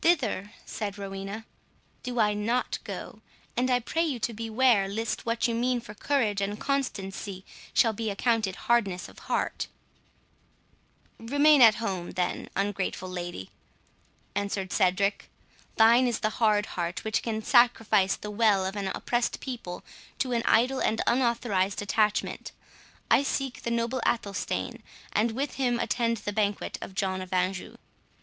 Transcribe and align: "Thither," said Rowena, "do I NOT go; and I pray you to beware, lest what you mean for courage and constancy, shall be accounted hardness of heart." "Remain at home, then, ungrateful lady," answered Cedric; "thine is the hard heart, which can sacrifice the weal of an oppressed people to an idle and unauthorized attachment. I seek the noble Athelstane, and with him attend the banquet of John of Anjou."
"Thither," 0.03 0.51
said 0.65 0.97
Rowena, 0.97 1.45
"do 2.01 2.17
I 2.19 2.33
NOT 2.33 2.79
go; 2.83 3.21
and 3.55 3.69
I 3.69 3.79
pray 3.79 4.03
you 4.03 4.17
to 4.21 4.33
beware, 4.33 4.87
lest 4.87 5.27
what 5.27 5.47
you 5.47 5.53
mean 5.53 5.79
for 5.79 5.93
courage 5.93 6.41
and 6.41 6.59
constancy, 6.59 7.45
shall 7.71 7.93
be 7.93 8.09
accounted 8.09 8.55
hardness 8.65 9.07
of 9.07 9.19
heart." 9.29 9.67
"Remain 11.19 11.61
at 11.61 11.75
home, 11.75 12.13
then, 12.13 12.49
ungrateful 12.55 13.09
lady," 13.09 13.51
answered 14.33 14.73
Cedric; 14.73 15.29
"thine 15.75 16.07
is 16.07 16.21
the 16.21 16.31
hard 16.41 16.65
heart, 16.65 17.03
which 17.03 17.21
can 17.21 17.43
sacrifice 17.43 18.15
the 18.15 18.31
weal 18.31 18.65
of 18.65 18.75
an 18.75 18.87
oppressed 18.95 19.39
people 19.39 19.83
to 20.17 20.31
an 20.31 20.41
idle 20.45 20.79
and 20.81 20.99
unauthorized 21.05 21.79
attachment. 21.79 22.51
I 23.11 23.21
seek 23.21 23.61
the 23.61 23.69
noble 23.69 24.01
Athelstane, 24.07 24.81
and 25.13 25.33
with 25.33 25.57
him 25.61 25.79
attend 25.79 26.17
the 26.17 26.33
banquet 26.33 26.79
of 26.81 26.95
John 26.95 27.21
of 27.21 27.31
Anjou." 27.31 27.75